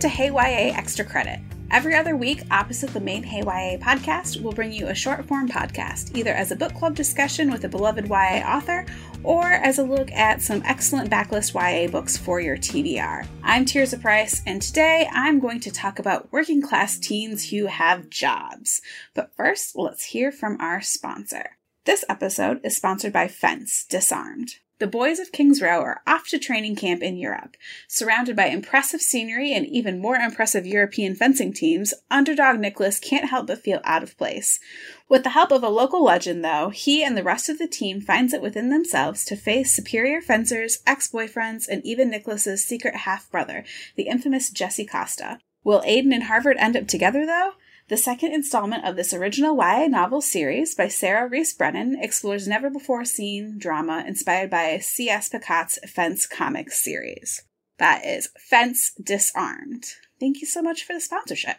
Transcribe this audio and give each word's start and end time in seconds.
To 0.00 0.08
Hey 0.08 0.28
YA 0.28 0.76
Extra 0.76 1.04
Credit. 1.04 1.40
Every 1.72 1.96
other 1.96 2.14
week, 2.14 2.44
opposite 2.52 2.90
the 2.90 3.00
main 3.00 3.24
Hey 3.24 3.40
YA 3.40 3.78
podcast, 3.78 4.40
we'll 4.40 4.52
bring 4.52 4.70
you 4.70 4.86
a 4.86 4.94
short 4.94 5.24
form 5.24 5.48
podcast, 5.48 6.16
either 6.16 6.32
as 6.32 6.52
a 6.52 6.56
book 6.56 6.72
club 6.72 6.94
discussion 6.94 7.50
with 7.50 7.64
a 7.64 7.68
beloved 7.68 8.08
YA 8.08 8.44
author 8.46 8.86
or 9.24 9.42
as 9.42 9.78
a 9.78 9.82
look 9.82 10.12
at 10.12 10.40
some 10.40 10.62
excellent 10.64 11.10
backlist 11.10 11.52
YA 11.52 11.90
books 11.90 12.16
for 12.16 12.40
your 12.40 12.56
TBR. 12.56 13.26
I'm 13.42 13.64
Tirzah 13.64 14.00
Price, 14.00 14.40
and 14.46 14.62
today 14.62 15.08
I'm 15.12 15.40
going 15.40 15.58
to 15.58 15.72
talk 15.72 15.98
about 15.98 16.30
working 16.30 16.62
class 16.62 16.96
teens 16.96 17.50
who 17.50 17.66
have 17.66 18.08
jobs. 18.08 18.80
But 19.14 19.34
first, 19.34 19.74
let's 19.74 20.04
hear 20.04 20.30
from 20.30 20.60
our 20.60 20.80
sponsor. 20.80 21.57
This 21.88 22.04
episode 22.06 22.60
is 22.64 22.76
sponsored 22.76 23.14
by 23.14 23.28
Fence 23.28 23.86
Disarmed. 23.88 24.56
The 24.78 24.86
boys 24.86 25.18
of 25.18 25.32
Kings 25.32 25.62
Row 25.62 25.80
are 25.80 26.02
off 26.06 26.28
to 26.28 26.38
training 26.38 26.76
camp 26.76 27.02
in 27.02 27.16
Europe. 27.16 27.56
Surrounded 27.88 28.36
by 28.36 28.48
impressive 28.48 29.00
scenery 29.00 29.54
and 29.54 29.64
even 29.64 29.98
more 29.98 30.16
impressive 30.16 30.66
European 30.66 31.14
fencing 31.14 31.50
teams, 31.50 31.94
underdog 32.10 32.58
Nicholas 32.58 33.00
can't 33.00 33.30
help 33.30 33.46
but 33.46 33.62
feel 33.62 33.80
out 33.84 34.02
of 34.02 34.18
place. 34.18 34.60
With 35.08 35.22
the 35.22 35.30
help 35.30 35.50
of 35.50 35.62
a 35.62 35.70
local 35.70 36.04
legend, 36.04 36.44
though, 36.44 36.68
he 36.68 37.02
and 37.02 37.16
the 37.16 37.24
rest 37.24 37.48
of 37.48 37.56
the 37.56 37.66
team 37.66 38.02
finds 38.02 38.34
it 38.34 38.42
within 38.42 38.68
themselves 38.68 39.24
to 39.24 39.34
face 39.34 39.74
superior 39.74 40.20
fencers, 40.20 40.80
ex-boyfriends, 40.86 41.66
and 41.66 41.82
even 41.86 42.10
Nicholas's 42.10 42.62
secret 42.62 42.96
half-brother, 42.96 43.64
the 43.96 44.08
infamous 44.08 44.50
Jesse 44.50 44.84
Costa. 44.84 45.38
Will 45.64 45.80
Aiden 45.86 46.12
and 46.12 46.24
Harvard 46.24 46.58
end 46.58 46.76
up 46.76 46.86
together, 46.86 47.24
though? 47.24 47.52
The 47.88 47.96
second 47.96 48.32
installment 48.34 48.84
of 48.84 48.96
this 48.96 49.14
original 49.14 49.56
YA 49.56 49.86
novel 49.86 50.20
series 50.20 50.74
by 50.74 50.88
Sarah 50.88 51.26
Rees 51.26 51.54
Brennan 51.54 51.96
explores 51.98 52.46
never 52.46 52.68
before 52.68 53.06
seen 53.06 53.56
drama 53.56 54.04
inspired 54.06 54.50
by 54.50 54.78
C.S. 54.78 55.30
Pacat's 55.30 55.78
Fence 55.90 56.26
comics 56.26 56.84
series. 56.84 57.44
That 57.78 58.04
is 58.04 58.28
Fence 58.38 58.92
Disarmed. 59.02 59.86
Thank 60.20 60.42
you 60.42 60.46
so 60.46 60.60
much 60.60 60.84
for 60.84 60.92
the 60.92 61.00
sponsorship. 61.00 61.56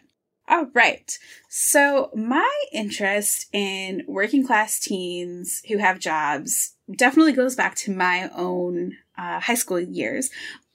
All 0.47 0.67
right. 0.75 1.17
So, 1.47 2.11
my 2.15 2.51
interest 2.71 3.47
in 3.51 4.03
working 4.07 4.45
class 4.45 4.79
teens 4.79 5.63
who 5.67 5.77
have 5.77 5.97
jobs 5.97 6.75
definitely 6.95 7.33
goes 7.33 7.55
back 7.55 7.73
to 7.75 7.91
my 7.91 8.29
own 8.35 8.97
uh, 9.17 9.39
high 9.39 9.55
school 9.55 9.79
years. 9.79 10.29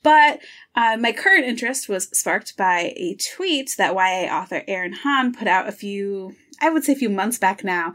But 0.04 0.40
uh, 0.76 0.98
my 1.00 1.12
current 1.12 1.46
interest 1.46 1.88
was 1.88 2.08
sparked 2.16 2.56
by 2.56 2.92
a 2.94 3.16
tweet 3.16 3.74
that 3.78 3.94
YA 3.94 4.32
author 4.32 4.62
Erin 4.68 4.92
Hahn 4.92 5.32
put 5.32 5.48
out 5.48 5.66
a 5.66 5.72
few, 5.72 6.36
I 6.60 6.68
would 6.68 6.84
say 6.84 6.92
a 6.92 6.96
few 6.96 7.08
months 7.08 7.38
back 7.38 7.64
now. 7.64 7.94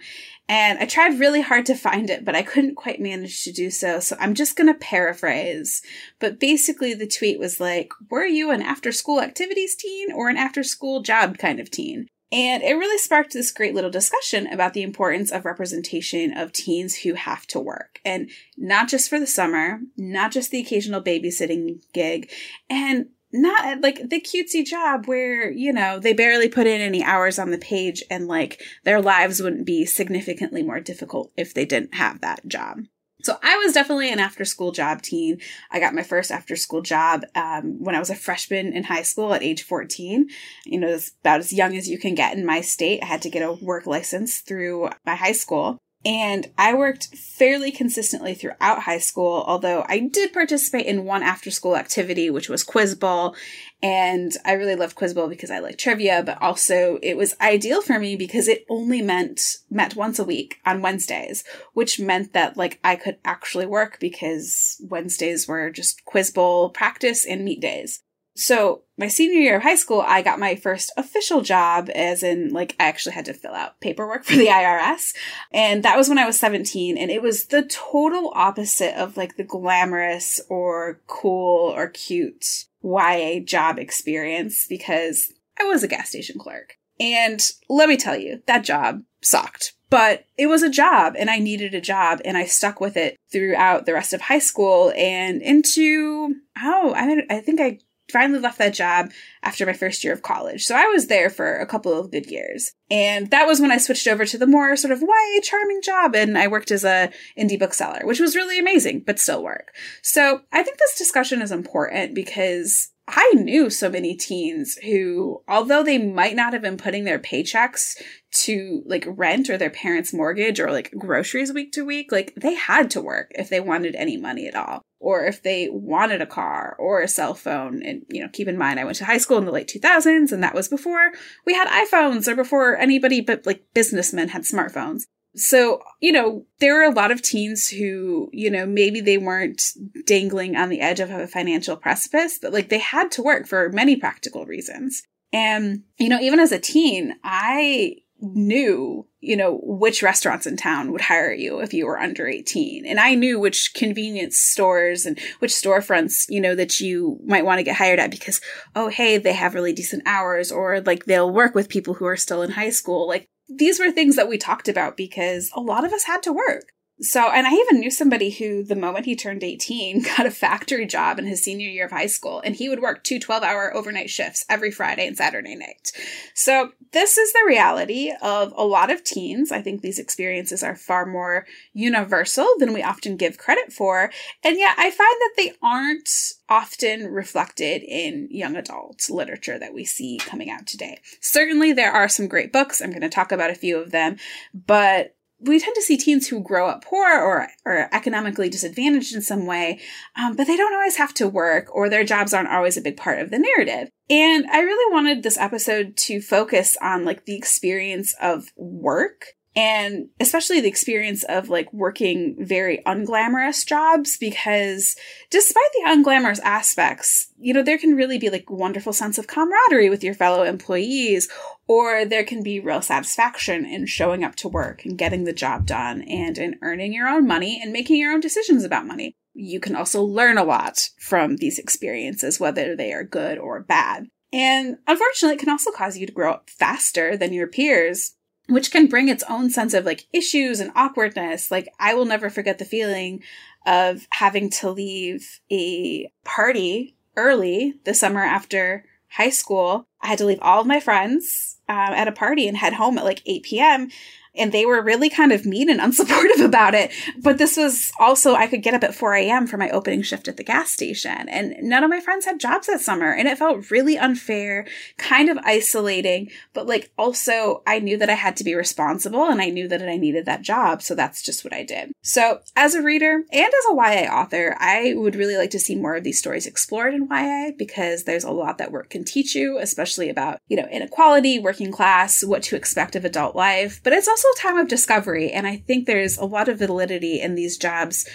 And 0.49 0.80
I 0.80 0.85
tried 0.85 1.19
really 1.19 1.41
hard 1.41 1.67
to 1.67 1.75
find 1.75 2.09
it, 2.09 2.25
but 2.25 2.35
I 2.35 2.41
couldn't 2.41 2.75
quite 2.75 2.99
manage 2.99 3.43
to 3.43 3.52
do 3.52 3.69
so. 3.69 3.99
So 3.99 4.17
I'm 4.19 4.33
just 4.33 4.57
going 4.57 4.67
to 4.67 4.80
paraphrase. 4.80 5.83
But 6.20 6.39
basically, 6.39 6.95
the 6.95 7.08
tweet 7.08 7.37
was 7.37 7.59
like, 7.59 7.92
Were 8.09 8.26
you 8.26 8.49
an 8.49 8.64
after 8.64 8.91
school 8.91 9.21
activities 9.21 9.76
teen 9.76 10.11
or 10.11 10.30
an 10.30 10.37
after 10.37 10.64
school 10.64 11.03
job 11.03 11.37
kind 11.37 11.59
of 11.59 11.70
teen? 11.70 12.08
And 12.31 12.61
it 12.61 12.73
really 12.73 12.99
sparked 12.99 13.33
this 13.33 13.51
great 13.51 13.73
little 13.73 13.89
discussion 13.89 14.45
about 14.47 14.73
the 14.73 14.83
importance 14.83 15.31
of 15.31 15.45
representation 15.45 16.37
of 16.37 16.51
teens 16.51 16.97
who 16.97 17.15
have 17.15 17.47
to 17.47 17.59
work. 17.59 17.99
And 18.05 18.29
not 18.55 18.87
just 18.87 19.09
for 19.09 19.19
the 19.19 19.25
summer, 19.27 19.79
not 19.97 20.31
just 20.31 20.51
the 20.51 20.59
occasional 20.59 21.01
babysitting 21.01 21.81
gig, 21.91 22.31
and 22.69 23.07
not 23.31 23.81
like 23.81 24.09
the 24.09 24.21
cutesy 24.21 24.65
job 24.65 25.05
where, 25.05 25.49
you 25.51 25.71
know, 25.71 25.99
they 25.99 26.13
barely 26.13 26.49
put 26.49 26.67
in 26.67 26.81
any 26.81 27.03
hours 27.03 27.37
on 27.39 27.51
the 27.51 27.57
page 27.57 28.03
and 28.09 28.27
like 28.27 28.61
their 28.83 29.01
lives 29.01 29.41
wouldn't 29.41 29.65
be 29.65 29.85
significantly 29.85 30.63
more 30.63 30.79
difficult 30.79 31.31
if 31.37 31.53
they 31.53 31.65
didn't 31.65 31.95
have 31.95 32.21
that 32.21 32.47
job. 32.47 32.85
So 33.21 33.37
I 33.43 33.57
was 33.57 33.73
definitely 33.73 34.11
an 34.11 34.19
after 34.19 34.45
school 34.45 34.71
job 34.71 35.02
teen. 35.02 35.39
I 35.71 35.80
got 35.80 35.93
my 35.93 36.03
first 36.03 36.31
after 36.31 36.55
school 36.55 36.81
job 36.81 37.23
um, 37.35 37.83
when 37.83 37.95
I 37.95 37.99
was 37.99 38.09
a 38.09 38.15
freshman 38.15 38.73
in 38.73 38.83
high 38.83 39.02
school 39.02 39.33
at 39.33 39.43
age 39.43 39.63
14. 39.63 40.30
You 40.65 40.80
know, 40.80 40.97
about 41.21 41.39
as 41.39 41.52
young 41.52 41.75
as 41.75 41.89
you 41.89 41.99
can 41.99 42.15
get 42.15 42.37
in 42.37 42.45
my 42.45 42.61
state. 42.61 43.03
I 43.03 43.05
had 43.05 43.21
to 43.23 43.29
get 43.29 43.43
a 43.43 43.52
work 43.52 43.85
license 43.85 44.39
through 44.39 44.89
my 45.05 45.15
high 45.15 45.33
school. 45.33 45.79
And 46.05 46.49
I 46.58 46.76
worked 46.76 47.14
fairly 47.17 47.71
consistently 47.71 48.33
throughout 48.33 48.83
high 48.83 48.99
school, 48.99 49.43
although 49.45 49.83
I 49.89 49.99
did 49.99 50.32
participate 50.32 50.86
in 50.86 51.04
one 51.04 51.23
after 51.23 51.52
school 51.52 51.76
activity, 51.76 52.30
which 52.30 52.48
was 52.48 52.64
Quiz 52.64 52.95
Bowl. 52.95 53.36
And 53.83 54.32
I 54.45 54.54
really 54.54 54.76
loved 54.76 54.95
Quiz 54.95 55.14
Bowl 55.14 55.27
because 55.27 55.52
I 55.52 55.59
like 55.59 55.77
trivia, 55.77 56.23
but 56.26 56.42
also 56.42 56.99
it 57.02 57.17
was 57.17 57.36
ideal 57.42 57.82
for 57.82 57.99
me 57.99 58.15
because 58.15 58.48
it 58.48 58.65
only 58.70 59.02
meant 59.02 59.58
met 59.70 59.98
once 59.98 60.20
a 60.20 60.23
week 60.23 60.59
on 60.65 60.82
Wednesdays, 60.82 61.43
which 61.73 61.99
meant 61.99 62.32
that 62.32 62.55
like 62.55 62.80
I 62.82 62.95
could 62.95 63.17
actually 63.26 63.65
work 63.65 63.99
because 63.99 64.82
Wednesdays 64.89 65.49
were 65.49 65.70
just 65.70 66.05
Quiz 66.05 66.32
Bowl 66.32 66.70
practice 66.70 67.26
and 67.26 67.43
meet 67.43 67.59
days. 67.59 68.02
So 68.39 68.83
my 68.98 69.10
senior 69.10 69.42
year 69.42 69.58
of 69.58 69.64
high 69.64 69.76
school, 69.76 70.02
I 70.08 70.22
got 70.22 70.39
my 70.39 70.55
first 70.55 70.94
official 70.95 71.42
job, 71.42 71.89
as 71.94 72.23
in 72.23 72.54
like 72.54 72.73
I 72.80 72.86
actually 72.86 73.11
had 73.11 73.26
to 73.26 73.33
fill 73.33 73.54
out 73.54 73.82
paperwork 73.82 74.23
for 74.26 74.38
the 74.38 74.48
IRS, 74.48 75.14
and 75.52 75.83
that 75.83 75.98
was 75.98 76.08
when 76.08 76.17
I 76.17 76.26
was 76.26 76.39
17, 76.39 76.98
and 76.98 77.11
it 77.11 77.22
was 77.22 77.48
the 77.48 77.64
total 77.64 78.32
opposite 78.33 78.98
of 78.98 79.17
like 79.17 79.36
the 79.36 79.44
glamorous 79.44 80.39
or 80.50 81.02
cool 81.05 81.73
or 81.76 81.89
cute 81.89 82.66
YA 82.82 83.42
job 83.44 83.77
experience 83.77 84.67
because 84.70 85.33
I 85.60 85.66
was 85.66 85.83
a 85.83 85.89
gas 85.89 86.08
station 86.08 86.39
clerk. 86.39 86.77
And 86.98 87.42
let 87.70 87.89
me 87.89 87.98
tell 87.98 88.16
you, 88.16 88.42
that 88.48 88.64
job 88.64 89.04
sucked. 89.21 89.73
But 89.89 90.26
it 90.38 90.48
was 90.48 90.64
a 90.64 90.70
job 90.70 91.16
and 91.17 91.30
I 91.30 91.39
needed 91.39 91.73
a 91.73 91.82
job 91.82 92.21
and 92.23 92.38
I 92.38 92.45
stuck 92.45 92.80
with 92.80 92.95
it 92.95 93.17
throughout 93.32 93.86
the 93.86 93.94
rest 93.94 94.14
of 94.14 94.21
high 94.21 94.39
school 94.39 94.94
and 94.95 95.42
into, 95.42 96.36
oh, 96.61 96.94
I, 96.95 97.23
I 97.30 97.39
think 97.39 97.60
I 97.60 97.80
finally 98.11 98.39
left 98.39 98.58
that 98.58 98.73
job 98.73 99.11
after 99.43 99.65
my 99.65 99.73
first 99.73 100.03
year 100.03 100.14
of 100.14 100.21
college. 100.21 100.65
So 100.65 100.75
I 100.75 100.86
was 100.86 101.08
there 101.08 101.30
for 101.30 101.58
a 101.58 101.65
couple 101.65 101.97
of 101.97 102.11
good 102.11 102.30
years. 102.30 102.73
And 102.92 103.30
that 103.31 103.45
was 103.45 103.61
when 103.61 103.71
I 103.71 103.77
switched 103.77 104.08
over 104.08 104.25
to 104.25 104.37
the 104.37 104.47
more 104.47 104.75
sort 104.75 104.92
of 104.92 105.02
YA 105.02 105.42
charming 105.43 105.81
job 105.81 106.15
and 106.15 106.37
I 106.37 106.47
worked 106.47 106.71
as 106.71 106.83
a 106.83 107.11
indie 107.37 107.59
bookseller, 107.59 108.02
which 108.03 108.20
was 108.20 108.36
really 108.36 108.59
amazing, 108.59 109.03
but 109.05 109.20
still 109.20 109.43
work. 109.43 109.73
So 110.02 110.42
I 110.52 110.64
think 110.64 110.77
this 110.77 110.97
discussion 110.97 111.42
is 111.42 111.52
important 111.52 112.15
because 112.15 112.89
I 113.11 113.31
knew 113.36 113.70
so 113.70 113.89
many 113.89 114.15
teens 114.15 114.75
who, 114.83 115.42
although 115.47 115.83
they 115.83 115.97
might 115.97 116.36
not 116.36 116.53
have 116.53 116.61
been 116.61 116.77
putting 116.77 117.05
their 117.05 117.20
paychecks 117.20 117.95
to 118.31 118.83
like 118.86 119.05
rent 119.08 119.49
or 119.49 119.58
their 119.58 119.70
parents' 119.70 120.14
mortgage 120.14 120.59
or 120.59 120.71
like 120.71 120.92
groceries 120.97 121.52
week 121.52 121.71
to 121.73 121.83
week, 121.83 122.11
like 122.11 122.33
they 122.36 122.53
had 122.53 122.92
to 122.92 123.02
work 123.02 123.31
if 123.36 123.49
they 123.49 123.59
wanted 123.59 123.95
any 123.95 124.17
money 124.17 124.47
at 124.47 124.55
all 124.55 124.81
or 124.99 125.25
if 125.25 125.42
they 125.42 125.70
wanted 125.71 126.21
a 126.21 126.27
car 126.27 126.75
or 126.77 127.02
a 127.02 127.08
cell 127.08 127.33
phone. 127.33 127.81
And, 127.83 128.03
you 128.09 128.21
know, 128.21 128.30
keep 128.31 128.47
in 128.47 128.57
mind, 128.57 128.80
I 128.80 128.83
went 128.83 128.97
to 128.97 129.06
high 129.06 129.18
school 129.18 129.38
in 129.38 129.45
the 129.45 129.51
late 129.51 129.68
2000s, 129.68 130.31
and 130.31 130.44
that 130.44 130.53
was 130.53 130.68
before 130.68 131.12
we 131.45 131.53
had 131.53 131.68
iPhones 131.68 132.27
or 132.27 132.36
before 132.36 132.77
anybody 132.77 133.21
but 133.21 133.45
like 133.45 133.63
businessmen 133.73 134.29
had 134.29 134.44
smartphones. 134.44 135.03
So, 135.35 135.81
you 136.01 136.11
know, 136.11 136.45
there 136.59 136.73
were 136.73 136.83
a 136.83 136.93
lot 136.93 137.11
of 137.11 137.21
teens 137.21 137.69
who, 137.69 138.29
you 138.33 138.49
know, 138.49 138.65
maybe 138.65 138.99
they 138.99 139.17
weren't 139.17 139.61
dangling 140.05 140.55
on 140.55 140.69
the 140.69 140.81
edge 140.81 140.99
of 140.99 141.11
a 141.11 141.27
financial 141.27 141.77
precipice, 141.77 142.39
but 142.41 142.51
like 142.51 142.69
they 142.69 142.79
had 142.79 143.11
to 143.11 143.23
work 143.23 143.47
for 143.47 143.69
many 143.69 143.95
practical 143.95 144.45
reasons. 144.45 145.03
And, 145.31 145.83
you 145.97 146.09
know, 146.09 146.19
even 146.19 146.39
as 146.39 146.51
a 146.51 146.59
teen, 146.59 147.15
I 147.23 147.97
knew, 148.21 149.07
you 149.21 149.37
know, 149.37 149.59
which 149.63 150.03
restaurants 150.03 150.45
in 150.45 150.57
town 150.57 150.91
would 150.91 151.01
hire 151.01 151.31
you 151.31 151.59
if 151.59 151.73
you 151.73 151.85
were 151.85 151.99
under 151.99 152.27
18. 152.27 152.85
And 152.85 152.99
I 152.99 153.15
knew 153.15 153.39
which 153.39 153.73
convenience 153.73 154.37
stores 154.37 155.05
and 155.05 155.19
which 155.39 155.51
storefronts, 155.51 156.25
you 156.27 156.41
know, 156.41 156.55
that 156.55 156.79
you 156.81 157.19
might 157.25 157.45
want 157.45 157.59
to 157.59 157.63
get 157.63 157.77
hired 157.77 157.99
at 157.99 158.11
because, 158.11 158.41
oh, 158.75 158.89
hey, 158.89 159.17
they 159.17 159.33
have 159.33 159.53
really 159.53 159.73
decent 159.73 160.03
hours 160.05 160.51
or 160.51 160.81
like 160.81 161.05
they'll 161.05 161.31
work 161.31 161.55
with 161.55 161.69
people 161.69 161.93
who 161.93 162.05
are 162.05 162.17
still 162.17 162.41
in 162.41 162.51
high 162.51 162.71
school. 162.71 163.07
Like 163.07 163.29
these 163.49 163.79
were 163.79 163.91
things 163.91 164.15
that 164.15 164.29
we 164.29 164.37
talked 164.37 164.67
about 164.67 164.95
because 164.95 165.51
a 165.53 165.59
lot 165.59 165.83
of 165.83 165.91
us 165.93 166.03
had 166.03 166.23
to 166.23 166.33
work. 166.33 166.73
So, 167.01 167.31
and 167.31 167.47
I 167.47 167.53
even 167.53 167.79
knew 167.79 167.91
somebody 167.91 168.29
who, 168.29 168.63
the 168.63 168.75
moment 168.75 169.05
he 169.05 169.15
turned 169.15 169.43
18, 169.43 170.03
got 170.17 170.25
a 170.25 170.31
factory 170.31 170.85
job 170.85 171.17
in 171.17 171.25
his 171.25 171.43
senior 171.43 171.69
year 171.69 171.85
of 171.85 171.91
high 171.91 172.07
school, 172.07 172.41
and 172.43 172.55
he 172.55 172.67
would 172.67 172.81
work 172.81 173.03
two 173.03 173.19
12 173.19 173.43
hour 173.43 173.73
overnight 173.73 174.09
shifts 174.09 174.45
every 174.49 174.71
Friday 174.71 175.07
and 175.07 175.15
Saturday 175.15 175.55
night. 175.55 175.91
So, 176.33 176.71
this 176.91 177.17
is 177.17 177.31
the 177.31 177.45
reality 177.47 178.11
of 178.21 178.53
a 178.57 178.65
lot 178.65 178.91
of 178.91 179.03
teens. 179.03 179.51
I 179.51 179.61
think 179.61 179.81
these 179.81 179.99
experiences 179.99 180.63
are 180.63 180.75
far 180.75 181.05
more 181.05 181.45
universal 181.73 182.47
than 182.57 182.73
we 182.73 182.83
often 182.83 183.15
give 183.15 183.37
credit 183.37 183.71
for. 183.71 184.11
And 184.43 184.57
yet, 184.57 184.75
I 184.77 184.91
find 184.91 184.97
that 185.21 185.33
they 185.37 185.53
aren't 185.61 186.09
often 186.49 187.07
reflected 187.07 187.83
in 187.83 188.27
young 188.31 188.55
adult 188.55 189.09
literature 189.09 189.59
that 189.59 189.73
we 189.73 189.85
see 189.85 190.17
coming 190.17 190.49
out 190.49 190.67
today. 190.67 190.99
Certainly, 191.21 191.73
there 191.73 191.93
are 191.93 192.09
some 192.09 192.27
great 192.27 192.51
books. 192.51 192.81
I'm 192.81 192.89
going 192.89 193.01
to 193.01 193.09
talk 193.09 193.31
about 193.31 193.51
a 193.51 193.55
few 193.55 193.77
of 193.77 193.91
them, 193.91 194.17
but 194.53 195.15
we 195.39 195.59
tend 195.59 195.75
to 195.75 195.81
see 195.81 195.97
teens 195.97 196.27
who 196.27 196.41
grow 196.41 196.68
up 196.68 196.83
poor 196.83 197.07
or, 197.07 197.47
or 197.65 197.94
economically 197.94 198.50
disadvantaged 198.50 199.15
in 199.15 199.21
some 199.21 199.45
way, 199.45 199.80
um, 200.19 200.36
but 200.36 200.47
they 200.47 200.57
don't 200.57 200.74
always 200.74 200.97
have 200.97 201.13
to 201.15 201.27
work 201.27 201.74
or 201.74 201.89
their 201.89 202.03
jobs 202.03 202.33
aren't 202.33 202.50
always 202.50 202.77
a 202.77 202.81
big 202.81 202.97
part 202.97 203.19
of 203.19 203.31
the 203.31 203.39
narrative. 203.39 203.89
And 204.09 204.45
I 204.51 204.59
really 204.62 204.94
wanted 204.94 205.24
this 205.24 205.38
episode 205.38 205.95
to 205.97 206.21
focus 206.21 206.77
on 206.81 207.06
like 207.06 207.25
the 207.25 207.38
experience 207.38 208.15
of 208.21 208.50
work 208.57 209.27
and 209.55 210.09
especially 210.19 210.61
the 210.61 210.67
experience 210.67 211.23
of 211.23 211.49
like 211.49 211.71
working 211.73 212.35
very 212.39 212.81
unglamorous 212.85 213.65
jobs 213.65 214.17
because 214.17 214.95
despite 215.29 215.71
the 215.73 215.89
unglamorous 215.89 216.39
aspects 216.43 217.29
you 217.39 217.53
know 217.53 217.63
there 217.63 217.77
can 217.77 217.95
really 217.95 218.17
be 218.17 218.29
like 218.29 218.49
wonderful 218.49 218.93
sense 218.93 219.17
of 219.17 219.27
camaraderie 219.27 219.89
with 219.89 220.03
your 220.03 220.13
fellow 220.13 220.43
employees 220.43 221.27
or 221.67 222.05
there 222.05 222.23
can 222.23 222.41
be 222.43 222.59
real 222.59 222.81
satisfaction 222.81 223.65
in 223.65 223.85
showing 223.85 224.23
up 224.23 224.35
to 224.35 224.47
work 224.47 224.85
and 224.85 224.97
getting 224.97 225.23
the 225.23 225.33
job 225.33 225.65
done 225.65 226.01
and 226.03 226.37
in 226.37 226.57
earning 226.61 226.93
your 226.93 227.07
own 227.07 227.27
money 227.27 227.59
and 227.61 227.71
making 227.71 227.97
your 227.97 228.11
own 228.11 228.19
decisions 228.19 228.63
about 228.63 228.87
money. 228.87 229.13
You 229.35 229.59
can 229.59 229.75
also 229.75 230.01
learn 230.01 230.39
a 230.39 230.43
lot 230.43 230.89
from 230.99 231.37
these 231.37 231.59
experiences 231.59 232.39
whether 232.39 232.75
they 232.75 232.91
are 232.91 233.03
good 233.03 233.37
or 233.37 233.61
bad 233.61 234.07
and 234.33 234.77
unfortunately 234.87 235.35
it 235.35 235.39
can 235.39 235.49
also 235.49 235.71
cause 235.71 235.97
you 235.97 236.05
to 236.05 236.11
grow 236.11 236.33
up 236.33 236.49
faster 236.49 237.15
than 237.15 237.33
your 237.33 237.47
peers 237.47 238.15
which 238.49 238.71
can 238.71 238.87
bring 238.87 239.07
its 239.07 239.23
own 239.29 239.49
sense 239.49 239.73
of 239.73 239.85
like 239.85 240.05
issues 240.11 240.59
and 240.59 240.71
awkwardness. 240.75 241.51
Like, 241.51 241.69
I 241.79 241.93
will 241.93 242.05
never 242.05 242.29
forget 242.29 242.57
the 242.57 242.65
feeling 242.65 243.23
of 243.65 244.07
having 244.11 244.49
to 244.49 244.71
leave 244.71 245.39
a 245.51 246.11
party 246.23 246.95
early 247.15 247.75
the 247.83 247.93
summer 247.93 248.23
after 248.23 248.85
high 249.09 249.29
school. 249.29 249.87
I 250.01 250.07
had 250.07 250.17
to 250.19 250.25
leave 250.25 250.39
all 250.41 250.61
of 250.61 250.67
my 250.67 250.79
friends 250.79 251.57
um, 251.67 251.77
at 251.77 252.07
a 252.07 252.11
party 252.11 252.47
and 252.47 252.57
head 252.57 252.73
home 252.73 252.97
at 252.97 253.03
like 253.03 253.21
8 253.25 253.43
p.m 253.43 253.89
and 254.35 254.51
they 254.51 254.65
were 254.65 254.81
really 254.81 255.09
kind 255.09 255.31
of 255.31 255.45
mean 255.45 255.69
and 255.69 255.79
unsupportive 255.89 256.43
about 256.43 256.73
it. 256.73 256.91
But 257.21 257.37
this 257.37 257.57
was 257.57 257.91
also, 257.99 258.35
I 258.35 258.47
could 258.47 258.63
get 258.63 258.73
up 258.73 258.83
at 258.83 258.95
4 258.95 259.15
a.m. 259.15 259.47
for 259.47 259.57
my 259.57 259.69
opening 259.69 260.01
shift 260.01 260.27
at 260.27 260.37
the 260.37 260.43
gas 260.43 260.71
station. 260.71 261.27
And 261.29 261.55
none 261.61 261.83
of 261.83 261.89
my 261.89 261.99
friends 261.99 262.25
had 262.25 262.39
jobs 262.39 262.67
that 262.67 262.81
summer. 262.81 263.11
And 263.11 263.27
it 263.27 263.37
felt 263.37 263.71
really 263.71 263.97
unfair, 263.97 264.67
kind 264.97 265.29
of 265.29 265.37
isolating. 265.43 266.29
But 266.53 266.67
like 266.67 266.91
also, 266.97 267.63
I 267.67 267.79
knew 267.79 267.97
that 267.97 268.09
I 268.09 268.13
had 268.13 268.35
to 268.37 268.43
be 268.43 268.55
responsible 268.55 269.25
and 269.25 269.41
I 269.41 269.49
knew 269.49 269.67
that 269.67 269.87
I 269.87 269.97
needed 269.97 270.25
that 270.25 270.41
job. 270.41 270.81
So 270.81 270.95
that's 270.95 271.21
just 271.21 271.43
what 271.43 271.53
I 271.53 271.63
did. 271.63 271.91
So 272.01 272.39
as 272.55 272.75
a 272.75 272.81
reader 272.81 273.23
and 273.31 273.47
as 273.47 273.65
a 273.69 273.75
YA 273.75 274.11
author, 274.11 274.55
I 274.59 274.93
would 274.95 275.15
really 275.15 275.37
like 275.37 275.51
to 275.51 275.59
see 275.59 275.75
more 275.75 275.95
of 275.95 276.03
these 276.03 276.19
stories 276.19 276.47
explored 276.47 276.93
in 276.93 277.07
YA 277.09 277.51
because 277.57 278.03
there's 278.03 278.23
a 278.23 278.31
lot 278.31 278.57
that 278.57 278.71
work 278.71 278.89
can 278.89 279.03
teach 279.03 279.35
you, 279.35 279.57
especially 279.59 280.09
about, 280.09 280.39
you 280.47 280.57
know, 280.57 280.67
inequality, 280.71 281.39
working 281.39 281.71
class, 281.71 282.23
what 282.23 282.43
to 282.43 282.55
expect 282.55 282.95
of 282.95 283.05
adult 283.05 283.35
life. 283.35 283.81
But 283.83 283.93
it's 283.93 284.07
also 284.07 284.28
a 284.35 284.39
time 284.39 284.57
of 284.57 284.67
discovery. 284.67 285.31
And 285.31 285.47
I 285.47 285.57
think 285.57 285.85
there's 285.85 286.17
a 286.17 286.25
lot 286.25 286.49
of 286.49 286.59
validity 286.59 287.19
in 287.19 287.35
these 287.35 287.57
jobs 287.57 288.07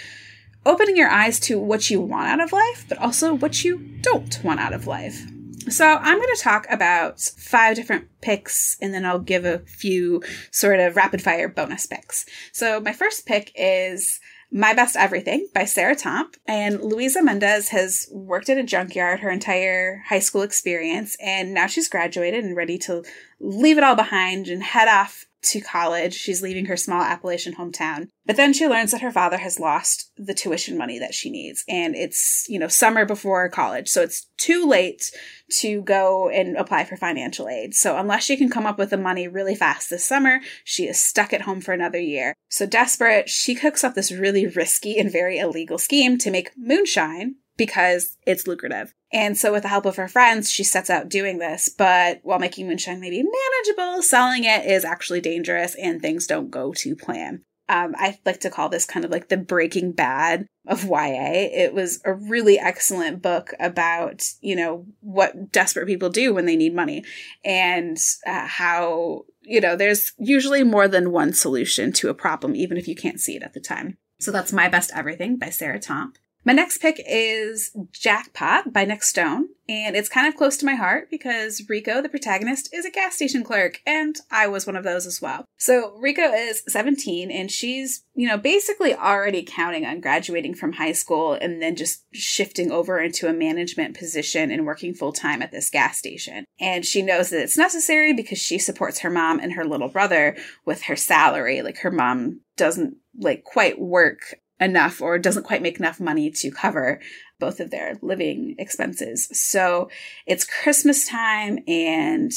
opening 0.65 0.97
your 0.97 1.09
eyes 1.09 1.39
to 1.41 1.59
what 1.59 1.89
you 1.89 2.01
want 2.01 2.27
out 2.27 2.41
of 2.41 2.51
life, 2.51 2.85
but 2.89 2.97
also 2.97 3.33
what 3.33 3.63
you 3.63 3.77
don't 4.01 4.43
want 4.43 4.59
out 4.59 4.73
of 4.73 4.87
life. 4.87 5.25
So 5.69 5.85
I'm 5.85 6.17
going 6.17 6.35
to 6.35 6.41
talk 6.41 6.67
about 6.69 7.19
five 7.19 7.75
different 7.75 8.07
picks 8.21 8.77
and 8.81 8.93
then 8.93 9.05
I'll 9.05 9.19
give 9.19 9.45
a 9.45 9.59
few 9.59 10.21
sort 10.51 10.79
of 10.79 10.95
rapid 10.95 11.21
fire 11.21 11.49
bonus 11.49 11.87
picks. 11.87 12.25
So 12.51 12.79
my 12.79 12.93
first 12.93 13.25
pick 13.25 13.51
is 13.55 14.19
my 14.51 14.73
Best 14.73 14.95
Everything 14.95 15.47
by 15.53 15.65
Sarah 15.65 15.95
Tomp. 15.95 16.37
And 16.47 16.81
Luisa 16.81 17.23
Mendez 17.23 17.69
has 17.69 18.07
worked 18.11 18.49
at 18.49 18.59
a 18.59 18.63
junkyard 18.63 19.21
her 19.21 19.31
entire 19.31 20.03
high 20.07 20.19
school 20.19 20.43
experience. 20.43 21.17
And 21.19 21.53
now 21.53 21.67
she's 21.67 21.89
graduated 21.89 22.43
and 22.43 22.55
ready 22.55 22.77
to 22.79 23.03
leave 23.39 23.77
it 23.77 23.83
all 23.83 23.95
behind 23.95 24.47
and 24.47 24.61
head 24.61 24.87
off 24.87 25.25
to 25.43 25.61
college. 25.61 26.13
She's 26.13 26.41
leaving 26.41 26.65
her 26.65 26.77
small 26.77 27.01
Appalachian 27.01 27.55
hometown. 27.55 28.07
But 28.25 28.37
then 28.37 28.53
she 28.53 28.67
learns 28.67 28.91
that 28.91 29.01
her 29.01 29.11
father 29.11 29.37
has 29.37 29.59
lost 29.59 30.11
the 30.17 30.33
tuition 30.33 30.77
money 30.77 30.97
that 30.99 31.13
she 31.13 31.29
needs. 31.29 31.63
And 31.69 31.95
it's, 31.95 32.45
you 32.49 32.57
know, 32.57 32.67
summer 32.67 33.05
before 33.05 33.47
college. 33.49 33.87
So 33.87 34.01
it's 34.01 34.27
too 34.37 34.67
late 34.67 35.11
to 35.59 35.81
go 35.83 36.29
and 36.29 36.57
apply 36.57 36.85
for 36.85 36.97
financial 36.97 37.47
aid. 37.47 37.75
So 37.75 37.97
unless 37.97 38.23
she 38.23 38.37
can 38.37 38.49
come 38.49 38.65
up 38.65 38.79
with 38.79 38.89
the 38.89 38.97
money 38.97 39.27
really 39.27 39.55
fast 39.55 39.89
this 39.89 40.05
summer, 40.05 40.39
she 40.63 40.87
is 40.87 40.99
stuck 40.99 41.33
at 41.33 41.41
home 41.41 41.61
for 41.61 41.73
another 41.73 41.99
year. 41.99 42.33
So 42.49 42.65
desperate, 42.65 43.29
she 43.29 43.53
cooks 43.53 43.83
up 43.83 43.93
this 43.93 44.11
really 44.11 44.47
risky 44.47 44.97
and 44.97 45.11
very 45.11 45.37
illegal 45.37 45.77
scheme 45.77 46.17
to 46.19 46.31
make 46.31 46.51
moonshine 46.57 47.35
because 47.57 48.17
it's 48.25 48.47
lucrative. 48.47 48.93
And 49.15 49.37
so, 49.37 49.53
with 49.53 49.63
the 49.63 49.69
help 49.69 49.85
of 49.85 49.95
her 49.95 50.09
friends, 50.09 50.51
she 50.51 50.65
sets 50.65 50.89
out 50.89 51.07
doing 51.07 51.37
this. 51.37 51.69
But 51.69 52.19
while 52.23 52.37
making 52.37 52.67
moonshine 52.67 52.99
may 52.99 53.09
be 53.09 53.23
manageable, 53.23 54.01
selling 54.01 54.43
it 54.43 54.65
is 54.65 54.83
actually 54.83 55.21
dangerous 55.21 55.73
and 55.75 56.01
things 56.01 56.27
don't 56.27 56.51
go 56.51 56.73
to 56.73 56.97
plan. 56.97 57.41
Um, 57.69 57.95
I 57.97 58.19
like 58.25 58.41
to 58.41 58.49
call 58.49 58.67
this 58.67 58.85
kind 58.85 59.05
of 59.05 59.11
like 59.11 59.29
the 59.29 59.37
breaking 59.37 59.93
bad 59.93 60.45
of 60.67 60.83
YA. 60.83 61.31
It 61.31 61.73
was 61.73 62.01
a 62.03 62.13
really 62.13 62.59
excellent 62.59 63.21
book 63.21 63.53
about, 63.57 64.27
you 64.41 64.53
know, 64.53 64.85
what 64.99 65.49
desperate 65.49 65.87
people 65.87 66.09
do 66.09 66.33
when 66.33 66.45
they 66.45 66.57
need 66.57 66.75
money 66.75 67.05
and 67.45 67.97
uh, 68.27 68.45
how, 68.45 69.23
you 69.41 69.61
know, 69.61 69.77
there's 69.77 70.11
usually 70.17 70.63
more 70.63 70.89
than 70.89 71.13
one 71.13 71.31
solution 71.31 71.93
to 71.93 72.09
a 72.09 72.13
problem, 72.13 72.53
even 72.53 72.75
if 72.77 72.85
you 72.85 72.95
can't 72.95 73.21
see 73.21 73.37
it 73.37 73.43
at 73.43 73.53
the 73.53 73.61
time. 73.61 73.97
So 74.19 74.31
that's 74.31 74.51
My 74.51 74.67
Best 74.67 74.91
Everything 74.93 75.37
by 75.37 75.51
Sarah 75.51 75.79
Tomp. 75.79 76.17
My 76.47 76.53
next 76.53 76.77
pick 76.77 77.03
is 77.07 77.75
Jackpot 77.91 78.71
by 78.71 78.85
Nic 78.85 79.01
Stone, 79.01 79.47
and 79.67 79.95
it's 79.95 80.07
kind 80.07 80.27
of 80.27 80.35
close 80.35 80.57
to 80.57 80.65
my 80.65 80.75
heart 80.75 81.09
because 81.09 81.67
Rico, 81.67 82.03
the 82.03 82.07
protagonist, 82.07 82.71
is 82.71 82.85
a 82.85 82.91
gas 82.91 83.15
station 83.15 83.43
clerk, 83.43 83.81
and 83.83 84.15
I 84.29 84.45
was 84.45 84.67
one 84.67 84.75
of 84.75 84.83
those 84.83 85.07
as 85.07 85.19
well. 85.19 85.45
So 85.57 85.97
Rico 85.97 86.21
is 86.21 86.61
17, 86.67 87.31
and 87.31 87.49
she's, 87.49 88.03
you 88.13 88.27
know, 88.27 88.37
basically 88.37 88.93
already 88.93 89.41
counting 89.41 89.87
on 89.87 90.01
graduating 90.01 90.53
from 90.53 90.73
high 90.73 90.91
school 90.91 91.33
and 91.33 91.63
then 91.63 91.75
just 91.75 92.03
shifting 92.13 92.71
over 92.71 92.99
into 92.99 93.27
a 93.27 93.33
management 93.33 93.97
position 93.97 94.51
and 94.51 94.67
working 94.67 94.93
full 94.93 95.13
time 95.13 95.41
at 95.41 95.51
this 95.51 95.71
gas 95.71 95.97
station. 95.97 96.45
And 96.59 96.85
she 96.85 97.01
knows 97.01 97.31
that 97.31 97.41
it's 97.41 97.57
necessary 97.57 98.13
because 98.13 98.37
she 98.37 98.59
supports 98.59 98.99
her 98.99 99.09
mom 99.09 99.39
and 99.39 99.53
her 99.53 99.65
little 99.65 99.89
brother 99.89 100.37
with 100.63 100.83
her 100.83 100.95
salary. 100.95 101.63
Like 101.63 101.79
her 101.79 101.91
mom 101.91 102.41
doesn't 102.55 102.97
like 103.17 103.43
quite 103.43 103.79
work 103.79 104.35
enough 104.59 105.01
or 105.01 105.17
doesn't 105.17 105.43
quite 105.43 105.61
make 105.61 105.79
enough 105.79 105.99
money 105.99 106.31
to 106.31 106.51
cover 106.51 106.99
both 107.39 107.59
of 107.59 107.71
their 107.71 107.97
living 108.01 108.55
expenses. 108.57 109.29
So 109.33 109.89
it's 110.25 110.45
Christmas 110.45 111.07
time 111.07 111.59
and 111.67 112.31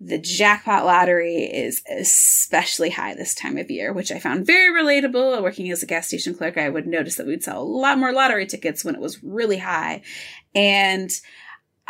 the 0.00 0.18
jackpot 0.18 0.86
lottery 0.86 1.44
is 1.44 1.82
especially 1.90 2.88
high 2.88 3.14
this 3.14 3.34
time 3.34 3.58
of 3.58 3.70
year, 3.70 3.92
which 3.92 4.10
I 4.10 4.18
found 4.18 4.46
very 4.46 4.72
relatable. 4.72 5.42
Working 5.42 5.70
as 5.70 5.82
a 5.82 5.86
gas 5.86 6.08
station 6.08 6.34
clerk, 6.34 6.56
I 6.56 6.70
would 6.70 6.86
notice 6.86 7.16
that 7.16 7.26
we'd 7.26 7.44
sell 7.44 7.60
a 7.60 7.62
lot 7.62 7.98
more 7.98 8.12
lottery 8.12 8.46
tickets 8.46 8.82
when 8.82 8.94
it 8.94 9.00
was 9.00 9.22
really 9.22 9.58
high. 9.58 10.00
And 10.54 11.10